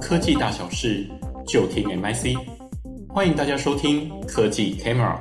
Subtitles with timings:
[0.00, 1.06] 科技大小事，
[1.46, 2.36] 就听 MIC。
[3.08, 5.18] 欢迎大家收听科技 Camera。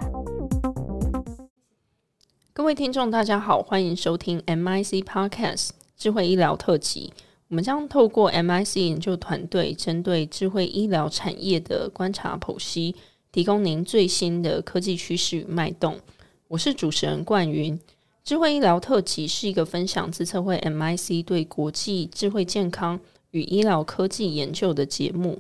[2.54, 7.12] 各位听众，大家好，欢迎收听 MIC Podcast 智慧医疗特辑。
[7.50, 12.96] 我们将透过 MIC 研究团队针对智慧医疗产业的观察剖析，
[13.32, 16.00] 提供您最新的科技趋势与脉动。
[16.48, 17.80] 我是主持人冠云。
[18.24, 23.00] 智慧医疗特辑是一个分享资策会 MIC 对国际智慧健康
[23.38, 25.38] 与医疗科技研究的节目。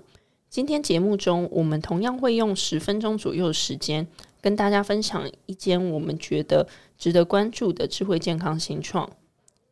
[0.50, 4.06] 今天节目中，我们同样会用十分钟左右时间，
[4.40, 9.10] 跟大家分享一间我们觉得值得关注的智慧健康新创。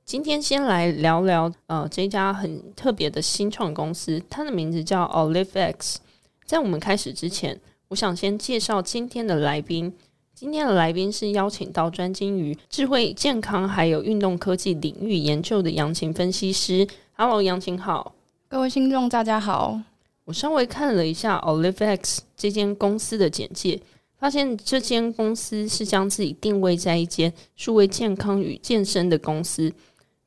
[0.04, 5.98] 今天先来聊聊，呃，这家很特别的新创公司，它的名字叫 OliveX。
[6.46, 9.94] 在我们开始之前，我想先介绍今天的来宾。
[10.34, 16.86] 今天的来宾是邀请到专精于智慧健康还有运动科技领域研究的杨晴分析师。
[17.14, 18.15] Hello，杨晴好，
[18.56, 19.78] 各位听众大家好。
[20.24, 23.82] 我稍微看了一下 OliveX 这间公司的简介，
[24.18, 29.74] 发现这间公司是将自己定位在一间数位健康与健身的公司。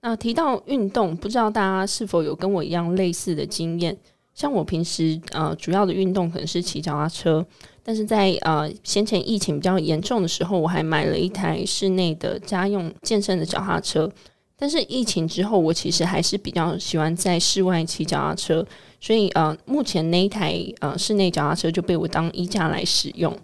[0.03, 3.97] 那提到运动，不知道大家是否有跟我一样类似的经验？
[4.35, 7.43] 像我平时呃主要的运动可能是骑脚踏车。
[7.83, 14.13] 但是在呃先前疫情比较严重的时候，我还买了一台室内的家用健身的脚踏车。
[14.59, 18.67] 但是疫情之后，我其实还是比较喜欢在室外骑脚踏车，
[19.01, 23.35] 所以呃目前那一台呃室内脚踏车就被我当衣架来使用。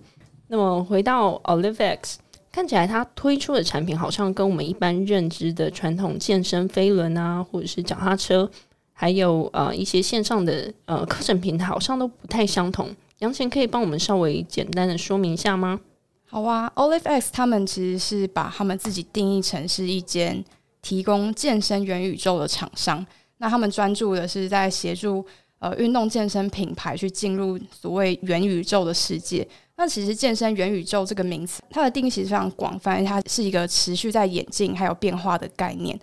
[0.49, 2.17] 那么回到 OliveX，
[2.51, 8.51] 看起来它推出的产品好像跟我们一般认知的传统健身飞轮啊，或者是脚踏车，
[8.93, 12.89] 还有呃一些线上的呃课程平台，好像都不太相同。
[13.21, 15.81] 杨晴可以帮我们稍微简单的说明一下吗？
[16.27, 20.45] 好啊，OliveX 他们其实是把他们自己定义成是一间
[20.85, 23.05] 提供健身元宇宙的厂商。
[23.39, 25.25] 那他们专注的是在协助
[25.59, 29.47] 呃运动健身品牌去进入所谓元宇宙的世界。
[29.77, 35.99] 那其实健身元宇宙这个名词，它的定义其实非常广泛，它是一个持续在演进还有变化的概念。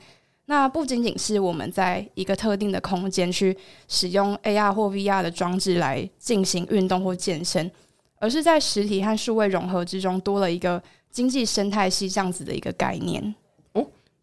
[0.46, 3.56] 那不仅仅是我们在一个特定的空间去
[3.88, 7.72] 使用 AR 或 VR 的装置来进行运动或健身，
[8.20, 13.34] 而是在实体和数位融合之中多了一个经济生态系这样子的一个概念。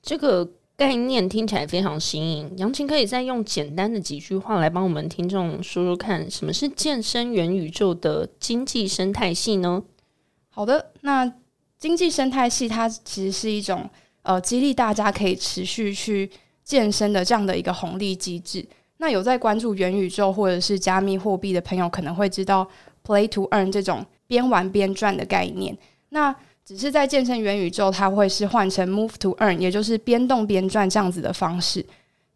[0.09, 2.51] 这个概念听起来非常新颖。
[2.57, 9.83] 杨晴可以再用简单的几句话来帮我们听众说说看，什么是健身元宇宙的经济生态系呢？
[10.49, 11.31] 好的，那
[11.79, 13.87] 经济生态系它其实是一种。
[14.23, 16.31] 呃，激励大家可以持续去
[16.63, 18.67] 健身的这样的一个红利机制。
[18.99, 22.67] 那有在关注元宇宙或者是加密货币的朋友，可能会知道
[23.07, 25.77] “play to earn” 这种边玩边赚的概念。
[26.11, 26.35] 那
[26.69, 31.83] 只是在健身元宇宙，它会是换成 “move to earn”，也就是边动边赚这样子的方式。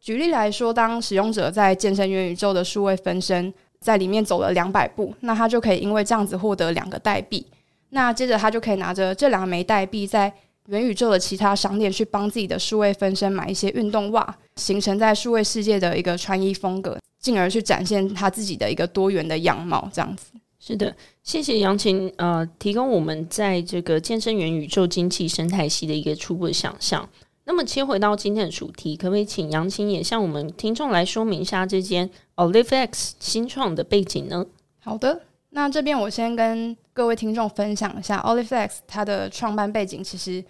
[0.00, 7.47] 举例来说，当使用者在健身元宇宙的数位分身在里面走了两百步，那他就可以因为这样子获得两个代币。
[7.91, 10.32] 那接着他就可以拿着这两枚代币在
[10.69, 19.91] 元宇宙的其他商店去帮自己的数位分身买一些运动袜，形成在数位世界的一个穿衣风格，进而去展现他自己的一个多元的样貌。
[19.92, 27.09] 这样子，是的，谢谢杨晴，呃，提供我们在这个健身元宇宙经济生态系的一个初步的想象。
[27.44, 34.44] 那么切回到今天的主题，可不可以请杨晴也向我们听众来说明一下这间 OliveX 新创的背景呢？
[34.81, 35.21] 好的。
[35.50, 40.43] 那这边我先跟各位听众分享一下，OliveX 它的创办背景其实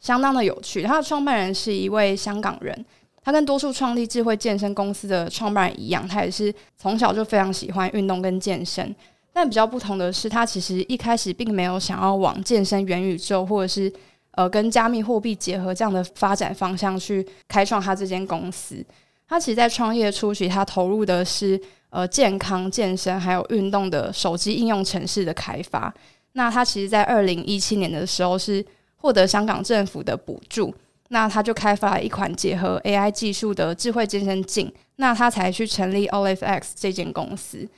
[0.00, 0.82] 相当的有趣。
[0.82, 2.84] 它的创办人是一位香港人，
[3.22, 8.94] 他跟多数创立智慧健身公司的创办人一样，他也是从小就非常喜欢运动跟健身。
[9.32, 13.92] 但比较不同的是，他其实一开始并没有想要往健身元宇宙或者是
[14.32, 18.84] 呃跟加密货币结合这样的发展方向去开创他这间公司。
[19.28, 21.60] 他其实，在创业初期，他投入的是。
[21.92, 25.92] 呃，健康、健身还有运动的手机应用程式的开发。
[26.34, 28.64] 那他其实，在二零一七年的时候是
[28.94, 30.72] 获得香港政府的补助，
[31.08, 37.68] 那他就开发了一款结合 AI 技术的智慧健身镜，那他才去成立 OliveX 这间公司。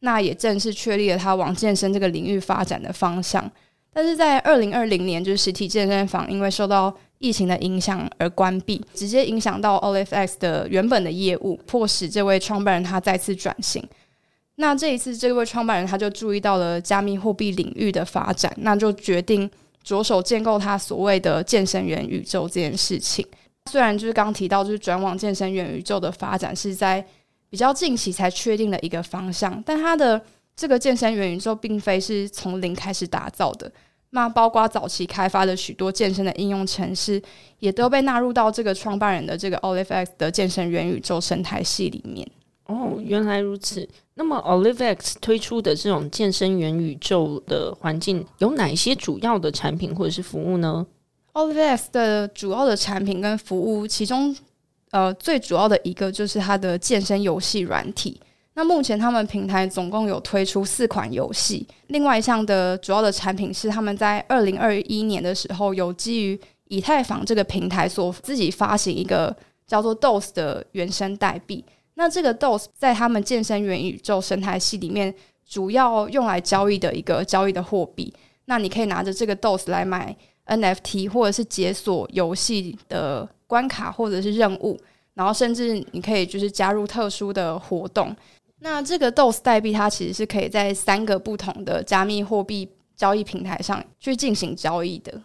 [0.00, 3.50] 那也正式确立了他往健身这个领域发展的方向。
[3.92, 13.82] 但是在二零二零年，就是实体健身房因为受到疫情的影响而关闭，直接影响到 OliveX 的原本的业务，迫使这位创办人他再次转型。
[14.56, 19.50] 那这一次，这位创办人他就注意到了加密货币领域的发展，那就决定
[19.82, 23.26] 着手建构他所谓的健身元宇宙这件事情。
[23.70, 27.04] 虽然就是刚提到，就是转往健身元宇宙的发展是在
[27.50, 30.22] 比较近期才确定了一个方向，但它的
[30.56, 33.70] 这个健身元宇宙并非是从零开始打造的。
[34.12, 37.22] 那包括早期开发的许多健身的应用程式，
[37.60, 42.28] 也都被纳入到这个创办人的这个 OliveX 的健身元宇宙生态系里面。
[42.66, 43.88] 哦，原来如此。
[44.14, 50.86] 那么 OliveX 推出的这种健身元宇宙的环境有哪些主要的产品或者是服务呢
[51.32, 54.34] ？OliveX 的主要的产品跟服务，其中
[54.90, 58.20] 呃最主要的一个就是它的健身游戏软体。
[58.54, 66.38] 那目前他们平台总共有推出四款游戏，另外一项的主要的产品是他们在二零二一年的时候有基于
[66.68, 69.34] 以太坊这个平台所自己发行一个
[69.66, 71.64] 叫做 DOS 的原生代币。
[71.94, 75.14] 那这个 DOS 在他们健身元宇宙生态系里面，
[75.48, 78.12] 主要用来交易的一个交易的货币。
[78.46, 80.14] 那你可以拿着这个 DOS 来买
[80.46, 84.78] NFT，或者是解锁游戏的关卡，或者是任务，
[85.14, 88.14] 然后甚至你可以就是加入特殊的活动。
[88.60, 95.20] 那这个 DOS 代币它其实是可以在三个不同的加密货币交易平台上去进行交易的。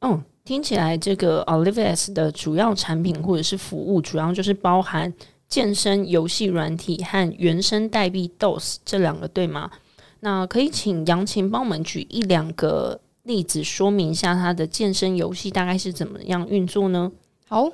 [0.00, 5.12] 嗯，听起来这个 Olivia's 的主要产品或者是服务，主要就是包含
[5.46, 9.70] 健身游戏软体和原生代币 DOS 这两个，对吗？
[10.20, 17.12] 那可以请杨晴帮我们举一两个例子，说明一下它的健身游戏大概是怎么样运作呢？
[17.48, 17.70] 好。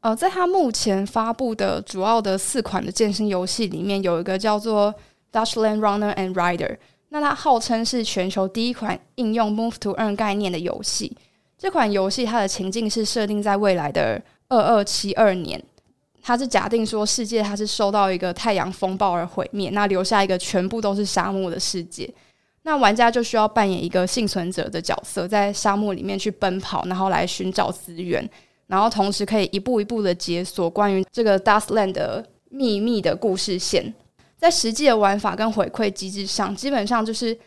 [0.00, 4.94] 呃，在他目前发布的主要的四款的健身游戏里面，有一个叫做
[5.32, 6.76] Dashland Runner and Rider。
[7.08, 11.16] 那它号称是全球第一款应用 Move to Earn 概念的游戏。
[11.56, 15.58] 这款游戏它的情境是设定在未来的二二七二年，
[16.20, 22.12] 它是假定说世界它是受到一个太阳风暴而毁灭，那留下一个全部都是沙漠的世界。
[22.64, 28.28] 那玩家就需要扮演一个幸存者的角色，在沙漠里面去奔跑，然后来寻找资源。
[28.66, 33.92] 然后同时可以一步一步的解锁关于这个 Dustland 的秘密的故事线，
[34.38, 37.38] 在实际的玩法跟回馈机制上，基本上就是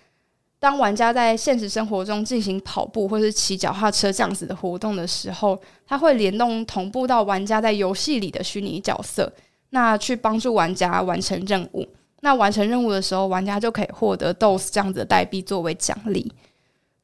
[0.60, 9.34] 当玩家在现实生活中进行跑步或是骑脚踏车这样子的活动的时候，它会联动同步到玩家在游戏里的虚拟角色，
[9.72, 11.88] 那去帮助玩家完成任务。
[12.22, 16.32] 那完成任务的时候，玩家就可以获得 DOS 这样子的代币作为奖励。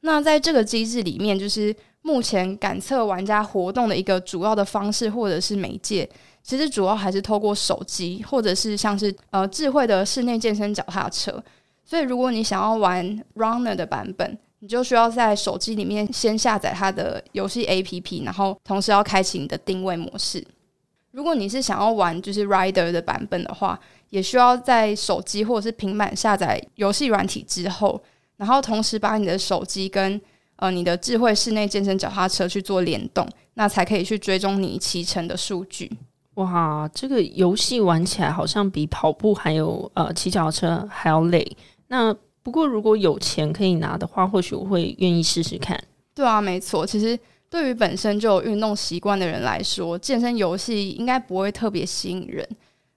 [0.00, 1.74] 那在这个机制里面，就是。
[2.04, 6.06] 目前感测玩家活动的一个主要的方式或者是媒介，
[6.42, 11.42] 其实主要还是透过手机，或者是像是呃智慧的室内健身脚踏车。
[11.82, 20.46] 所以如果你想要玩 Runner 的版本，你就需要在手机里面先下载它的游戏 APP，然后同时要开启你的定位模式。
[21.12, 23.80] 如果你是想要玩就是 Rider 的版本的话，
[24.10, 28.02] 也需要在手机或者是平板下载游戏软体之后，
[28.36, 30.20] 然后同时把你的手机跟
[30.56, 35.90] 呃，你的智慧室内健身脚踏车去做联动，那才可以去追踪你骑乘的数据。
[36.34, 41.56] 哇，这个游戏玩起来好像比跑步还有呃骑脚踏车还要累。
[41.88, 45.78] 那不过如果有钱可以拿的话，或许我会愿意试试看。
[46.14, 46.86] 对啊，没错。
[46.86, 47.18] 其实
[47.50, 52.48] 对于本身就有运动习惯的人来说，健身游戏应该不会特别吸引人。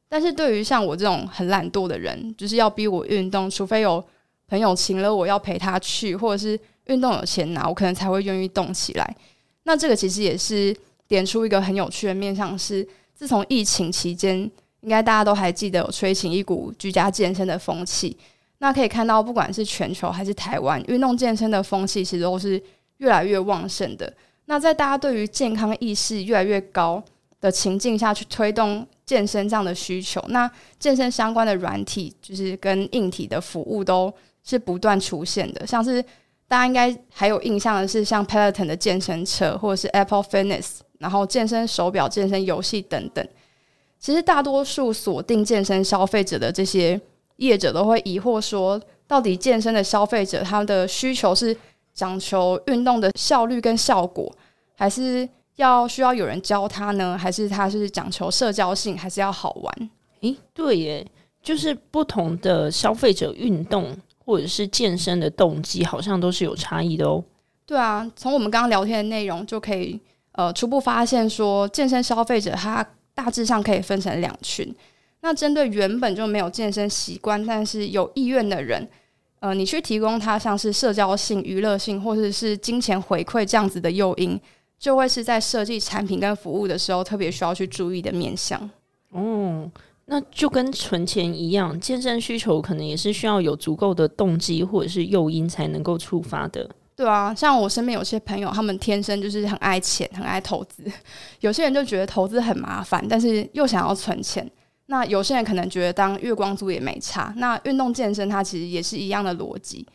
[0.07, 4.03] 但是对于像我这种很懒惰的人，就是要逼我运动，除非有
[4.47, 6.59] 朋友请了我要陪他去，或者是。
[6.87, 9.15] 运动有钱拿，我可能才会愿意动起来。
[9.63, 10.75] 那这个其实也是
[11.07, 14.39] 点出一个很有趣的面向，是自从疫情期间，
[14.81, 18.15] 应该大家都还记得有吹起一股居家健身的风气。
[18.59, 22.61] 那可以看到，不管是全球还是台湾，运动健身的风气其实都是
[22.97, 24.11] 越来越旺盛的。
[24.45, 27.03] 那在大家对于健康意识越来越高
[27.41, 30.49] 的情境下去推动健身这样的需求，那
[30.79, 36.01] 健身相关的软体就是跟硬体的服务都是不断出现的，像是。
[36.47, 43.27] 大家应该还有印象的是，像 Peloton 的健身车，或者是 Apple Fitness，然后健身手表、健身游戏等等。
[43.99, 46.99] 其实大多数锁定健身消费者的这些
[47.37, 51.55] 业者都会疑惑说，到底健身的消费者他的需求是
[51.93, 54.31] 讲求运动的效率跟效果，
[54.75, 55.27] 还是
[55.57, 57.17] 要需要有人教他呢？
[57.17, 59.89] 还是他是讲求社交性，还是要好玩？
[60.21, 61.05] 诶，对耶，
[61.43, 63.97] 就是不同的消费者运动。
[64.27, 67.23] 或者是健身的动机，好像都是有差异的哦。
[67.65, 69.97] 对啊，从我们刚刚聊天的内容就可以
[70.33, 74.75] 呃初步发现说，健身消费者他大致上可以分成两群。
[75.21, 78.85] 那针对原本就没有健身习惯，但是有意愿的人，
[79.39, 84.37] 呃，你去提供他像是社交性、娱乐性或者是金钱回馈这样子的诱因，
[84.77, 88.69] 就会是在设计产品跟服务的时候特别需要去注意的面向。
[89.11, 89.71] 哦。
[90.09, 96.69] 那就跟存钱一样，健身需求可能也是需要有足够的动机或者是诱因才能够触发的。
[96.95, 100.83] 对啊，像我身边有些朋友，他们天生就是很爱钱，很爱投资。
[101.41, 104.49] 有些人就觉得投资很麻烦，但是又想要存钱。
[104.85, 107.33] 那有些人可能觉得当月光族也没差。
[107.35, 109.85] 那运动健身它其实也是一样的逻辑，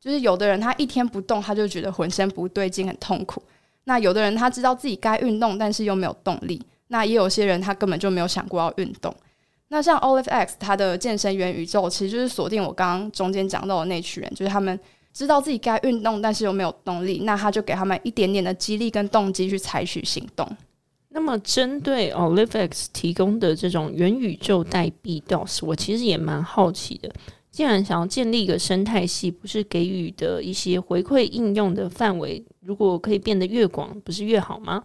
[0.00, 3.40] 就是有的人他一天不动，他就觉得浑身不对劲，很痛苦。
[3.84, 6.60] 那有的人他知道自己该运动，但是又没有动力。
[6.88, 9.14] 那也有些人他根本就没有想过要运动。
[9.72, 14.78] 那像 Olive X 它的健身元宇宙，其实就是锁定我刚刚中间讲到的那群人，就是他们
[15.14, 20.46] 知道自己该运动，但是又没有动力，那他就给他们一点点的激励跟动机去采取行动。
[21.08, 27.10] 那么针对 Olive X 提供的这种元宇宙代币 DOS，我其实也蛮好奇的。
[27.50, 34.84] 既然想要建立一个生态系，不是给予的一些回馈应用的范围，如果可以变得越广，不是越好吗？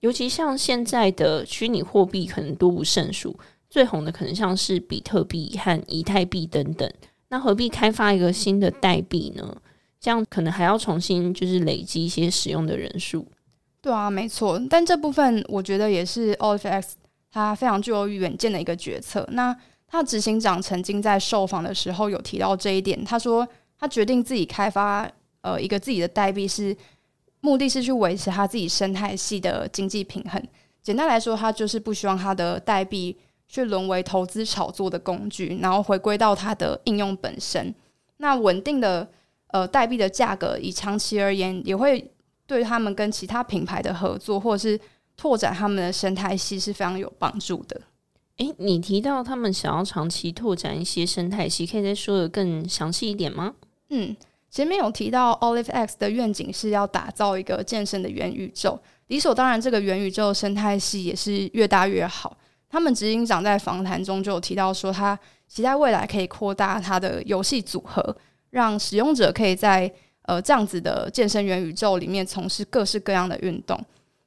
[0.00, 3.34] 尤其像现在的虚拟货币，可能多不胜数。
[3.72, 6.92] 最红的可能像是比特币和以太币等等，
[7.28, 9.56] 那何必开发一个新的代币呢？
[9.98, 13.26] 这样可能还要重新就是累积一些使用的人数。
[13.80, 14.60] 对啊，没错。
[14.68, 16.96] 但这部分我觉得也是 o l i f X
[17.30, 19.26] 他非常具有远见的一个决策。
[19.32, 19.56] 那
[19.88, 23.48] 他执行长曾经在受访的时候有提到这一点，他说
[23.78, 25.10] 他决定自己开发
[25.40, 26.76] 呃一个自己的代币是
[27.40, 30.46] 目的是去维持他自己生态系的经济平衡。
[30.82, 33.16] 简单来说，他就是不希望他的代币。
[33.52, 37.72] 去沦为投资炒作的工具，然后回归到它的应用本身。
[38.16, 39.06] 那稳定的
[39.48, 42.10] 呃代币的价格，以长期而言，也会
[42.46, 44.80] 对他们跟其他品牌的合作，或者是
[45.18, 47.78] 拓展他们的生态系是非常有帮助的。
[48.38, 53.52] 诶，你提到他们想要长期拓展一些生态系，可以再说的更详细一点吗？
[53.90, 54.16] 嗯，
[54.50, 62.34] 前面有提到 Olive X 的愿景是要打造一个健身的元宇宙，理所当然，这个元宇宙生态系也是越大越好。
[62.72, 68.16] 他们执行长在访谈中就有提到说，他期待未来可以扩大他的游戏组合，
[68.48, 73.78] 让使用者可以在呃这样子的健身元宇宙里面从事各式各样的运动。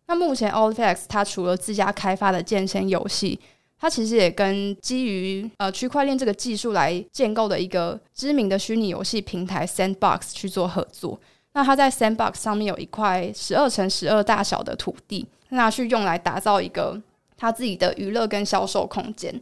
[0.06, 3.40] 那目前 Olive X 它除了自家开发的健身游戏，
[3.80, 11.20] 它其实也跟基于呃区块链这个技术来建构的一个知名的虚拟游戏平台 Sandbox 去做合作。
[11.54, 17.02] 那它在 Sandbox 上面有一块十二乘十二大小的土地，那去用来打造一个。
[17.38, 19.42] 他自己的娱乐跟销售空间，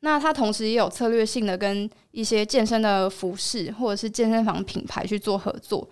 [0.00, 5.88] 那他同时也有策略性的跟一些健身的服饰或者是健身房品牌去做合作。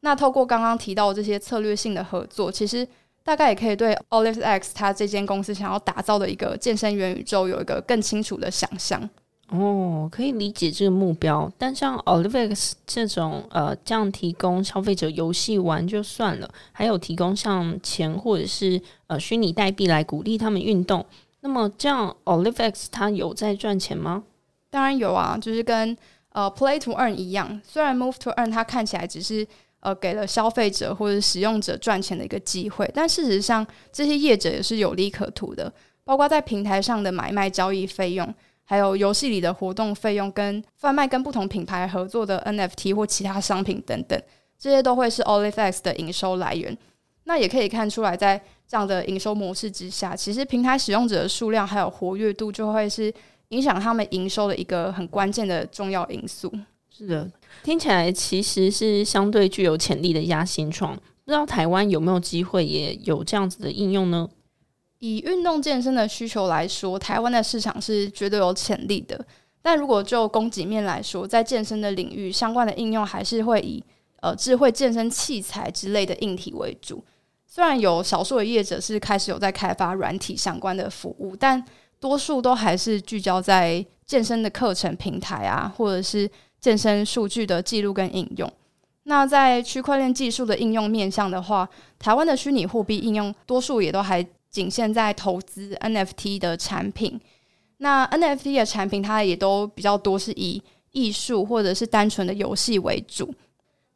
[0.00, 2.86] 那透过刚刚提到这些策略性的合作，其实
[3.24, 9.08] 大概也可以对 Olive X 他这间公司想要打造的一个健身元宇宙有一个更清楚的想象。
[9.50, 21.02] 哦，可以理解这个目标，但像 Olive X 这种呃，这样提供消费者游戏玩就算了，还有提供像钱或者是呃虚拟代币来鼓励他们运动，
[21.40, 24.24] 那么这样 Olive X 它有在赚钱吗？
[24.68, 25.96] 当然有啊，就是跟
[26.32, 29.48] 呃 Play to Earn 一样，虽然 Move to Earn 它看起来只是
[29.80, 35.72] 呃给了消费者或者使用者赚钱的一个机会，但事实上这些业者也是有利可图的，
[36.04, 38.34] 包括在平台上的买卖交易费用。
[38.70, 44.22] 还有游戏里的活动费用，跟贩卖跟不同品牌合作的 NFT 或其他商品等等，
[44.58, 46.76] 这些都会是 Olive X 的营收来源。
[47.24, 53.10] 那也可以看出来，在这样的营收模式之下，其实平台使用者的数量还有活跃度，就会是
[53.48, 56.52] 影响他们营收的一个很关键的重要因素。
[56.94, 57.30] 是的，
[57.62, 60.94] 听起来其实是相对具有潜力的一家新创。
[60.94, 64.28] 不知道台湾有没有机会也有这样子的应用呢？
[65.00, 69.24] 以运动健身的需求来说，台湾的市场是绝对有潜力的。
[69.62, 73.82] 但如果就供给面来说，在健身的领域，相关的应用还是会以
[74.20, 77.04] 呃智慧健身器材之类的硬体为主。
[77.46, 81.62] 虽然有少数的业者是开始有在开发软体相关的服务，但
[82.00, 86.28] 多数都还是聚焦在健身的课程平台啊，或者是
[86.60, 88.50] 健身数据的记录跟应用。
[89.04, 94.26] 那在区块链技术的应用面向的话，台湾的虚拟货币应用多数也都还。
[94.50, 97.20] 仅限在投资 NFT 的产品，
[97.78, 100.62] 那 NFT 的产品它也都比较多是以
[100.92, 103.32] 艺术或者是单纯的游戏为主。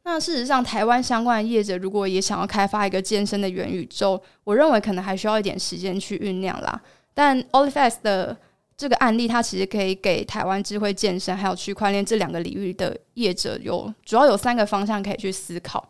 [0.03, 6.79] 那事实上，台湾相关的业者如果也想要开发一个健身的元宇宙，我认为可能还需要一点时间去酝酿啦。
[7.13, 8.37] 但 Olive X 的
[8.77, 15.89] 这个案例，它其实可以给台湾智慧健身还有区块链这两个领域的业者有主要有三个方向可以去思考。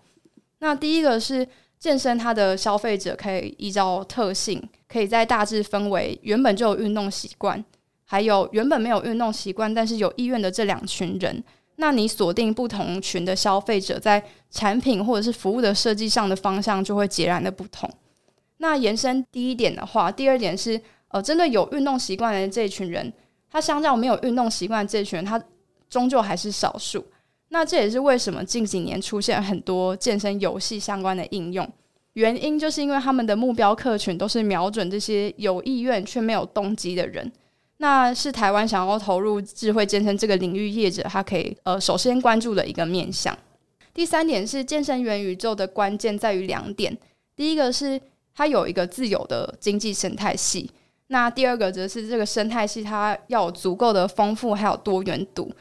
[0.60, 1.46] 那第一个是。
[1.84, 7.62] 健身，它的消费者可以依照特性，可以在大致分为原本就有运动习惯，
[8.06, 11.44] 还有原本没有运动习惯但是有意愿的这两群人。
[11.76, 17.90] 那你锁定不同群的消费者，在产品或者是服务的设计上的方向就会截然的不同。
[18.60, 23.12] 那延伸第一点的话，第二点是，呃，针对有运动习惯的这一群人，
[23.52, 25.44] 他相较没有运动习惯这一群人，他
[25.90, 27.06] 终究还是少数。
[27.54, 31.72] 那这也是为什么近几年出现很多健身游戏相关的应用，
[32.14, 37.32] 原因就是因为他们的目标客群都是瞄准这些有意愿却没有动机的人。
[37.78, 43.38] 那是台湾想要投入智慧健身这个领域业者，他可以呃首先关注的一个面向。
[43.94, 46.98] 第三点是健身元宇宙的关键在于两点，
[47.36, 48.02] 第一个是
[48.34, 50.72] 它有一个自有的经济生态系，
[51.10, 55.54] 那第二个则是这个生态系，它要有足够的丰富还有多元度。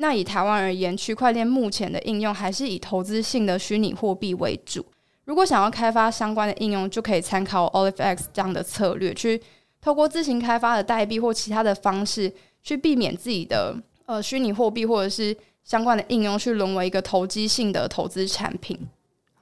[0.00, 4.82] 那以台湾而言，区块链目前的应用还是以投资性的虚拟货币为主。
[5.26, 9.40] 如果想要开发相关的应用，就可以参考 OliveX 这样的策略，去
[9.78, 13.76] 透过自行开发的代币或其他的方式，去避免自己的
[14.06, 18.78] 呃虚拟货币或者是相关的应用去沦为一个投机性的投资产品。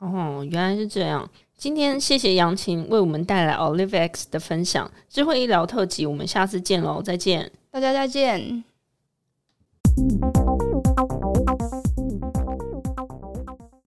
[0.00, 1.31] 哦，原来是这样。
[1.57, 8.65] 今天谢谢杨晴为我们带来 OliveX 的分享，智慧医疗特辑，我们下次见喽，再见，大家再见。